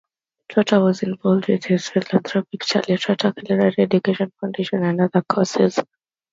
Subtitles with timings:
[0.49, 5.79] Trotter was involved with his philanthropic "Charlie Trotter Culinary Education Foundation" and other causes.